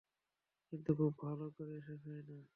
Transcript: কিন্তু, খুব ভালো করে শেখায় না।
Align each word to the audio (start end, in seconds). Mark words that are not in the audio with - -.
কিন্তু, 0.73 0.91
খুব 0.95 1.13
ভালো 1.21 1.45
করে 1.57 1.75
শেখায় 1.81 2.23
না। 2.29 2.41